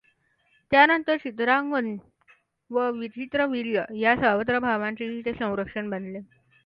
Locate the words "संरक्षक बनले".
5.33-6.19